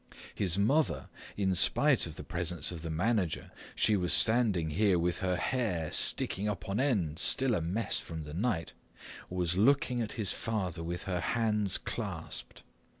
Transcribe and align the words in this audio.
His 0.33 0.57
mother—in 0.57 1.53
spite 1.53 2.07
of 2.07 2.15
the 2.15 2.23
presence 2.23 2.71
of 2.71 2.81
the 2.81 2.89
manager 2.89 3.51
she 3.75 3.95
was 3.95 4.11
standing 4.13 4.71
here 4.71 4.97
with 4.97 5.19
her 5.19 5.35
hair 5.35 5.91
sticking 5.91 6.49
up 6.49 6.67
on 6.67 6.79
end, 6.79 7.19
still 7.19 7.53
a 7.53 7.61
mess 7.61 7.99
from 7.99 8.23
the 8.23 8.33
night—was 8.33 9.57
looking 9.57 10.01
at 10.01 10.13
his 10.13 10.33
father 10.33 10.81
with 10.81 11.03
her 11.03 11.19
hands 11.19 11.77
clasped. 11.77 12.63